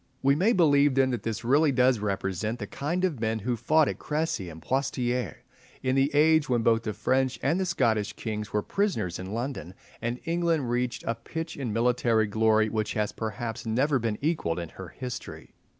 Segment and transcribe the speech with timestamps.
[0.23, 3.87] We may believe then that this really does represent the kind of men who fought
[3.87, 5.35] at Crecy and at Poictiers,
[5.83, 9.75] in the age when both the French and the Scottish kings were prisoners in London,
[10.01, 14.69] and England reached a pitch of military glory which has perhaps never been equalled in
[14.69, 15.53] her history.